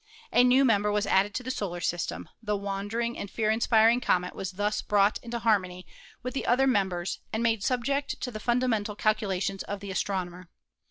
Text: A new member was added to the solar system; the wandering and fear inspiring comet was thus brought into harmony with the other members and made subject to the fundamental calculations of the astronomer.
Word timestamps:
A 0.33 0.43
new 0.43 0.65
member 0.65 0.91
was 0.91 1.05
added 1.05 1.35
to 1.35 1.43
the 1.43 1.51
solar 1.51 1.79
system; 1.79 2.27
the 2.41 2.57
wandering 2.57 3.15
and 3.19 3.29
fear 3.29 3.51
inspiring 3.51 4.01
comet 4.01 4.33
was 4.33 4.53
thus 4.53 4.81
brought 4.81 5.19
into 5.19 5.37
harmony 5.37 5.85
with 6.23 6.33
the 6.33 6.47
other 6.47 6.65
members 6.65 7.19
and 7.31 7.43
made 7.43 7.63
subject 7.63 8.19
to 8.21 8.31
the 8.31 8.39
fundamental 8.39 8.95
calculations 8.95 9.61
of 9.61 9.79
the 9.79 9.91
astronomer. 9.91 10.49